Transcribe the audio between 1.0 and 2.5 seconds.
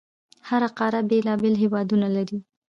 بېلابېل هیوادونه لري.